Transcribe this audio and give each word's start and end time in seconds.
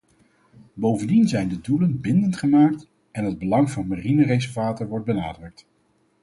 Bovendien 0.73 1.27
zijn 1.27 1.47
de 1.49 1.61
doelen 1.61 2.01
bindend 2.01 2.35
gemaakt, 2.37 2.87
en 3.11 3.25
het 3.25 3.39
belang 3.39 3.71
van 3.71 3.87
mariene 3.87 4.23
reservaten 4.25 4.87
wordt 4.87 5.05
benadrukt. 5.05 5.65